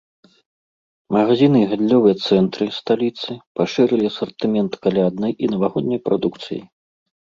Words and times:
Магазіны 1.15 1.57
і 1.65 1.67
гандлёвыя 1.73 2.15
цэнтры 2.25 2.65
сталіцы 2.79 3.31
пашырылі 3.63 4.05
асартымент 4.13 4.83
каляднай 4.85 5.31
і 5.43 5.55
навагодняй 5.57 6.07
прадукцыяй. 6.09 6.71